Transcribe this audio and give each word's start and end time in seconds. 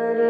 what, 0.00 0.29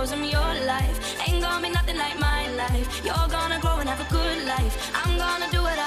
'Cause 0.00 0.12
I'm 0.12 0.24
your 0.24 0.54
life. 0.64 0.96
Ain't 1.28 1.42
gonna 1.42 1.60
be 1.60 1.68
nothing 1.68 1.98
like 1.98 2.18
my 2.18 2.48
life. 2.62 2.88
You're 3.04 3.28
gonna 3.28 3.58
grow 3.60 3.76
and 3.80 3.88
have 3.90 4.00
a 4.00 4.10
good 4.10 4.46
life. 4.46 4.74
I'm 4.94 5.18
gonna 5.18 5.50
do 5.50 5.60
what 5.60 5.78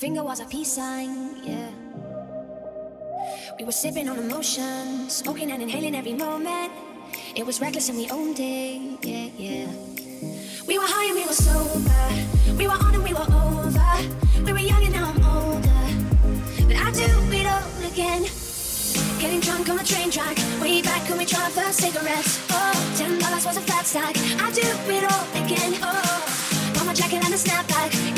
finger 0.00 0.24
was 0.24 0.40
a 0.40 0.46
peace 0.46 0.72
sign, 0.72 1.36
yeah. 1.44 1.68
We 3.58 3.66
were 3.66 3.72
sipping 3.72 4.08
on 4.08 4.18
emotions, 4.18 5.16
smoking 5.16 5.52
and 5.52 5.62
inhaling 5.62 5.94
every 5.94 6.14
moment. 6.14 6.72
It 7.36 7.44
was 7.44 7.60
reckless 7.60 7.90
and 7.90 7.98
we 7.98 8.08
owned 8.08 8.40
it, 8.40 9.04
yeah, 9.04 9.28
yeah. 9.36 9.68
We 10.66 10.78
were 10.78 10.86
high 10.88 11.04
and 11.04 11.16
we 11.16 11.26
were 11.26 11.36
sober. 11.36 12.04
We 12.56 12.66
were 12.66 12.80
on 12.80 12.94
and 12.94 13.04
we 13.04 13.12
were 13.12 13.28
over. 13.44 13.90
We 14.42 14.52
were 14.54 14.66
young 14.72 14.82
and 14.84 14.94
now 14.94 15.12
I'm 15.12 15.22
older. 15.36 15.82
But 16.66 16.76
I 16.76 16.90
do 16.92 17.08
it 17.36 17.46
all 17.54 17.92
again. 17.92 18.22
Getting 19.20 19.40
drunk 19.40 19.68
on 19.68 19.76
the 19.76 19.84
train 19.84 20.10
track. 20.10 20.38
Way 20.62 20.80
back 20.80 21.06
when 21.10 21.18
we 21.18 21.26
tried 21.26 21.52
first 21.52 21.78
cigarettes. 21.78 22.40
Oh, 22.48 22.94
ten 22.96 23.18
dollars 23.18 23.44
was 23.44 23.58
a 23.58 23.60
flat 23.60 23.84
stack. 23.84 24.16
I 24.16 24.50
do 24.50 24.64
it 24.64 25.04
all 25.12 25.26
again. 25.44 25.76
Oh, 25.82 26.84
my 26.86 26.94
jacket 26.94 27.22
and 27.22 27.34
a 27.34 27.36
snapback. 27.36 28.09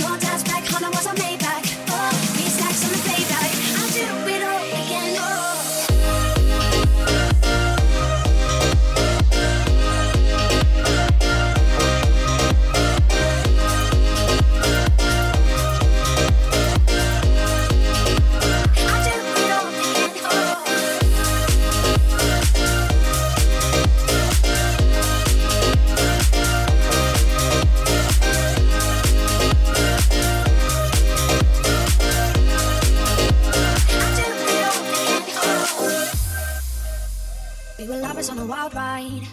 was 38.22 38.30
on 38.30 38.38
a 38.38 38.46
wild 38.46 38.72
ride, 38.72 39.26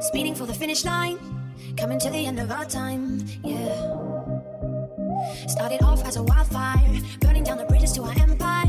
speeding 0.00 0.34
for 0.34 0.44
the 0.44 0.52
finish 0.52 0.84
line, 0.84 1.18
coming 1.78 1.98
to 1.98 2.10
the 2.10 2.26
end 2.26 2.38
of 2.38 2.50
our 2.50 2.66
time, 2.66 3.24
yeah. 3.42 3.96
Started 5.48 5.82
off 5.82 6.04
as 6.04 6.16
a 6.16 6.22
wildfire, 6.22 7.00
burning 7.20 7.42
down 7.42 7.56
the 7.56 7.64
bridges 7.64 7.92
to 7.92 8.02
our 8.02 8.12
empire. 8.20 8.68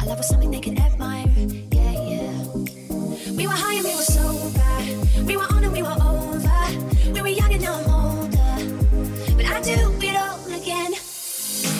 Our 0.00 0.06
love 0.08 0.18
was 0.18 0.28
something 0.28 0.50
they 0.50 0.60
could 0.60 0.78
admire, 0.78 1.24
yeah, 1.72 1.92
yeah. 2.12 2.44
We 3.32 3.46
were 3.46 3.54
high 3.54 3.76
and 3.80 3.86
we 3.86 3.94
were 3.94 4.02
sober, 4.02 5.24
we 5.24 5.38
were 5.38 5.48
on 5.54 5.64
and 5.64 5.72
we 5.72 5.82
were 5.82 5.96
over. 5.96 7.12
We 7.14 7.22
were 7.22 7.28
young 7.40 7.54
and 7.54 7.62
now 7.62 7.72
I'm 7.72 7.88
older, 7.88 8.54
but 9.34 9.46
I 9.46 9.62
do 9.62 9.78
it 10.08 10.16
all 10.24 10.44
again. 10.52 10.92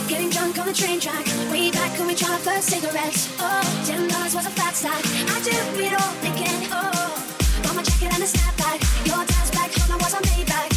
Getting 0.08 0.30
drunk 0.30 0.58
on 0.58 0.68
the 0.68 0.72
train 0.72 1.00
track, 1.00 1.26
way 1.52 1.70
back 1.70 1.98
when 1.98 2.06
we 2.06 2.14
tried 2.14 2.40
first 2.40 2.68
cigarettes. 2.68 3.28
Oh, 3.38 3.84
ten 3.84 4.08
dollars 4.08 4.34
was 4.34 4.46
a 4.46 4.50
fat 4.56 4.74
stack. 4.74 5.04
I 5.04 5.42
do 5.44 5.84
it 5.84 5.92
all 6.00 6.32
again. 6.32 6.68
Oh. 6.72 7.25
She 7.86 7.98
can 8.00 8.12
understand 8.12 8.56
back. 8.56 8.80
Your 9.04 9.24
dance 9.24 9.50
back, 9.50 9.70
from 9.70 9.92
I 9.92 9.96
was 9.96 10.14
on 10.14 10.22
Maybach. 10.22 10.75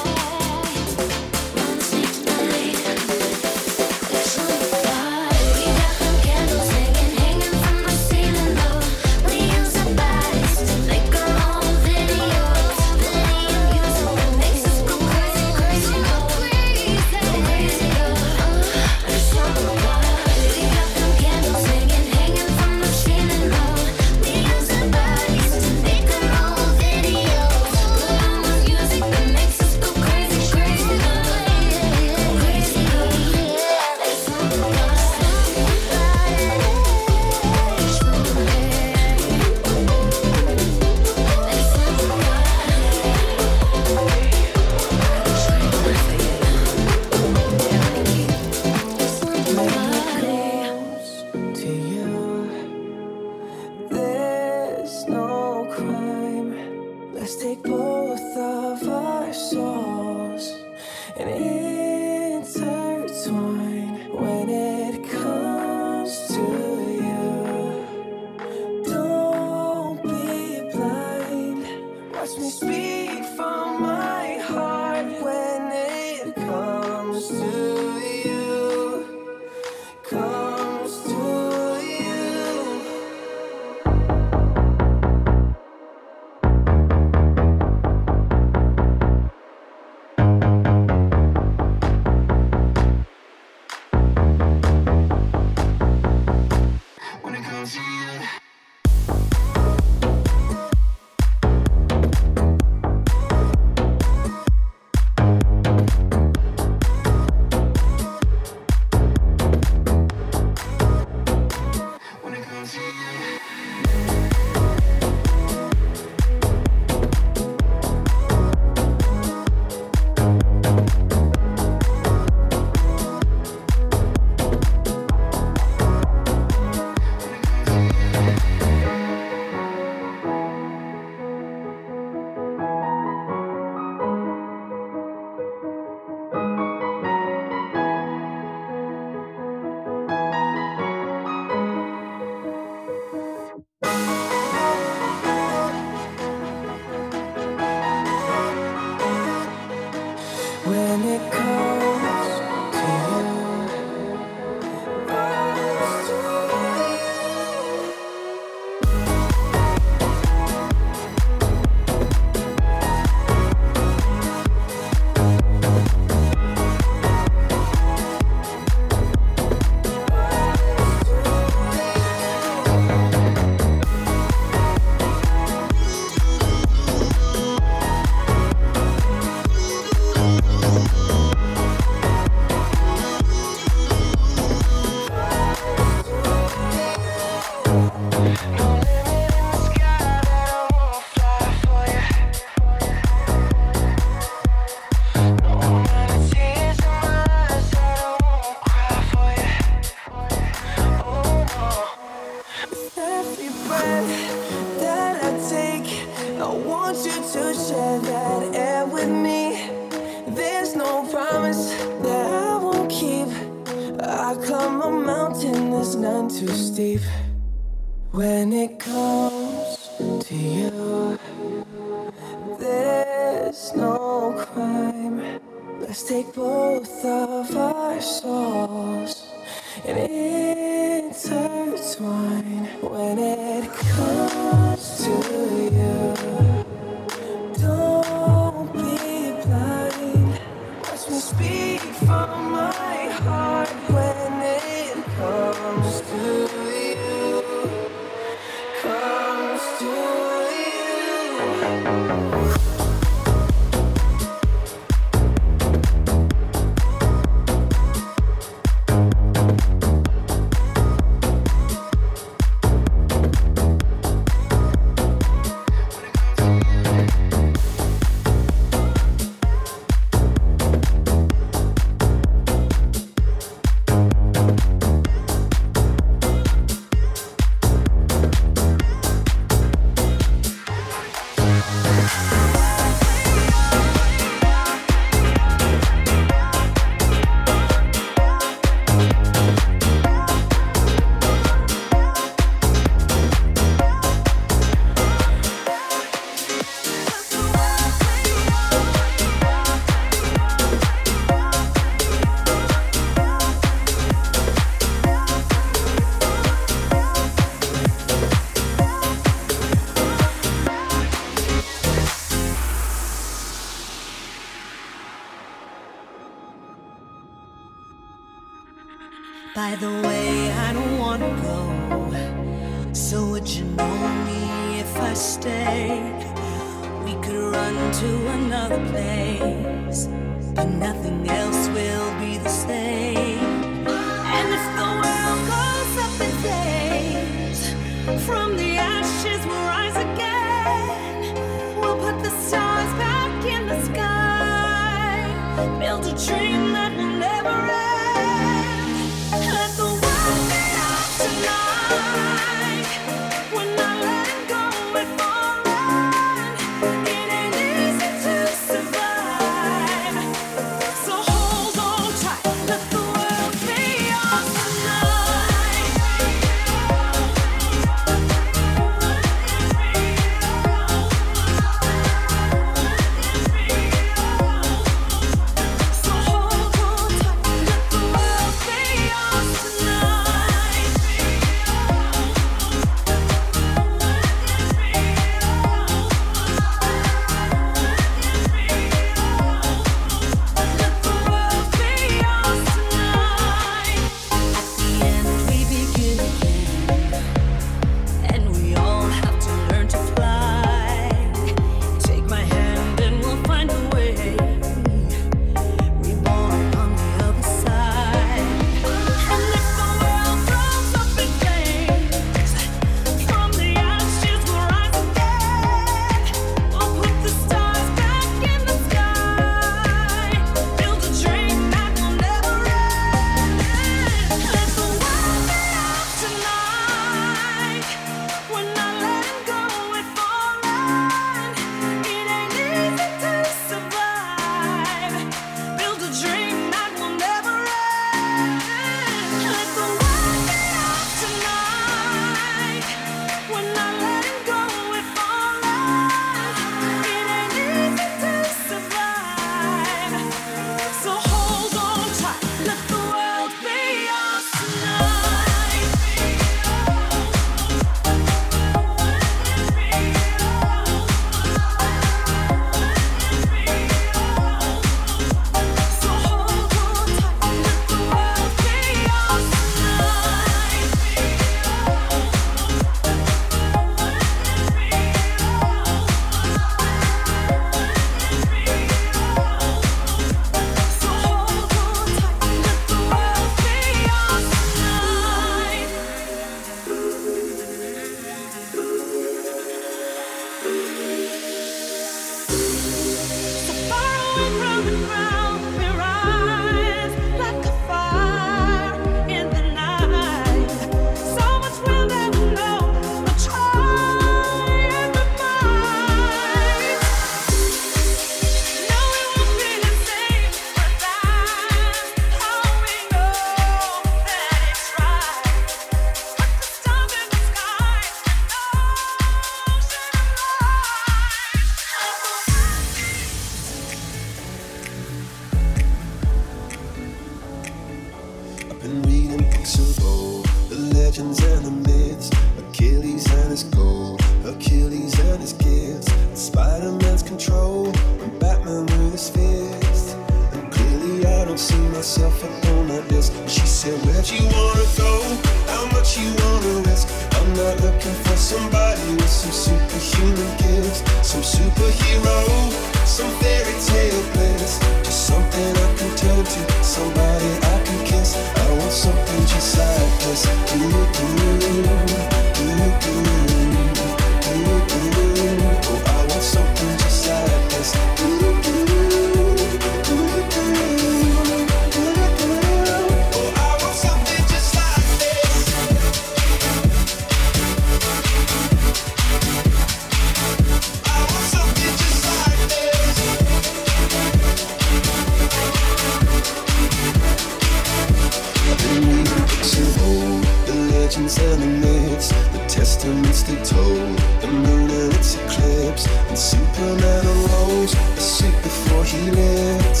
the 593.10 593.22
mystic 593.26 593.58
toll, 593.64 594.06
the 594.40 594.46
moon 594.46 594.88
and 594.90 595.12
its 595.14 595.34
eclipse, 595.34 596.06
and 596.28 596.38
Superman 596.38 597.26
arose 597.26 597.94
asleep 598.16 598.54
before 598.62 599.04
he 599.04 599.18
lived. 599.30 600.00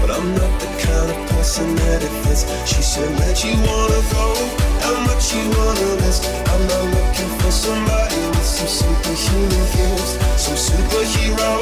But 0.00 0.10
I'm 0.10 0.34
not 0.34 0.52
the 0.58 0.70
kind 0.82 1.08
of 1.14 1.18
person 1.30 1.66
that 1.76 2.02
it 2.02 2.14
fits. 2.26 2.42
She 2.66 2.82
said, 2.82 3.08
Where'd 3.18 3.38
you 3.46 3.54
wanna 3.62 4.02
go? 4.10 4.26
How 4.82 4.96
much 5.06 5.34
you 5.34 5.44
wanna 5.54 5.88
risk? 6.02 6.26
I'm 6.50 6.64
not 6.66 6.84
looking 6.96 7.30
for 7.38 7.52
somebody 7.52 8.20
with 8.34 8.48
some 8.56 8.70
superhuman 8.80 9.66
gifts, 9.76 10.12
some 10.34 10.58
superhero, 10.58 11.52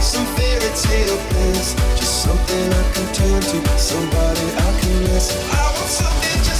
some 0.00 0.26
fairy 0.36 0.70
tale 0.84 1.20
bliss. 1.28 1.76
Just 2.00 2.24
something 2.24 2.64
I 2.80 2.84
can 2.94 3.06
turn 3.12 3.40
to, 3.50 3.58
somebody 3.76 4.46
I 4.56 4.68
can 4.80 4.94
miss. 5.12 5.26
I 5.52 5.64
want 5.76 5.90
something 6.00 6.38
just. 6.48 6.57